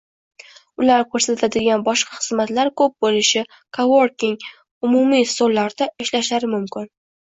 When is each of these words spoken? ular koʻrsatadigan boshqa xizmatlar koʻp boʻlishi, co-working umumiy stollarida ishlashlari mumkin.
ular 0.83 1.03
koʻrsatadigan 1.15 1.83
boshqa 1.91 2.17
xizmatlar 2.23 2.73
koʻp 2.83 2.97
boʻlishi, 3.07 3.47
co-working 3.81 4.37
umumiy 4.91 5.33
stollarida 5.37 5.93
ishlashlari 6.09 6.57
mumkin. 6.61 6.95